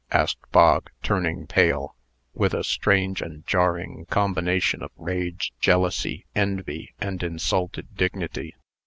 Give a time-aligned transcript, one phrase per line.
[0.09, 1.95] asked Bog, turning pale,
[2.33, 8.55] with a strange and jarring combination of rage, jealousy, envy, and insulted dignity.